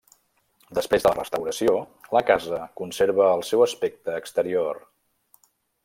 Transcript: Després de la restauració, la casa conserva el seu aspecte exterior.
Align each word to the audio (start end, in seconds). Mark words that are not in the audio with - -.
Després 0.77 1.03
de 1.03 1.11
la 1.11 1.17
restauració, 1.17 1.75
la 2.17 2.23
casa 2.31 2.63
conserva 2.83 3.31
el 3.37 3.47
seu 3.53 3.65
aspecte 3.71 4.21
exterior. 4.23 4.85